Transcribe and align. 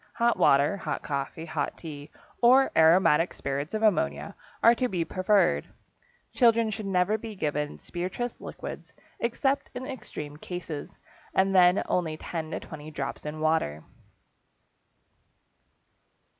Hot 0.15 0.35
water, 0.35 0.77
hot 0.77 1.03
coffee, 1.03 1.45
hot 1.45 1.77
tea, 1.77 2.09
or 2.41 2.71
aromatic 2.75 3.35
spirits 3.35 3.75
of 3.75 3.83
ammonia 3.83 4.33
are 4.63 4.73
to 4.73 4.87
be 4.87 5.05
preferred. 5.05 5.67
Children 6.33 6.71
should 6.71 6.87
never 6.87 7.19
be 7.19 7.35
given 7.35 7.77
spirituous 7.77 8.41
liquids, 8.41 8.93
except 9.19 9.69
in 9.75 9.85
extreme 9.85 10.37
cases, 10.37 10.89
and 11.35 11.53
then 11.53 11.83
only 11.85 12.17
10 12.17 12.49
to 12.49 12.59
20 12.59 12.89
drops 12.89 13.27
in 13.27 13.41
water. 13.41 13.83